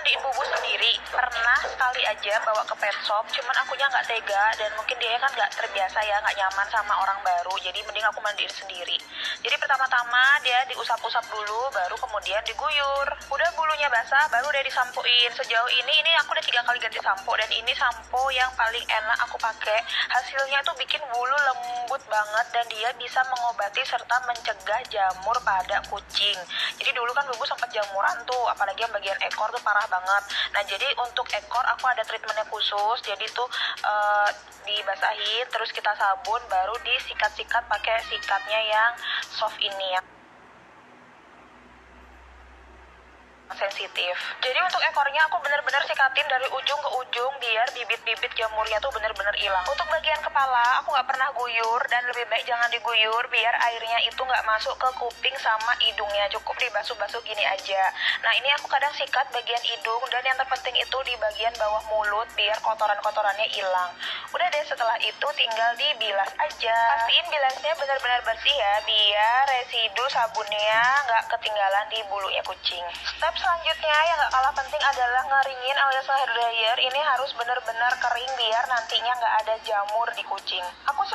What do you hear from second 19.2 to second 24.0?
aku pakai. Hasilnya tuh bikin bulu lembut banget dan dia bisa mengobati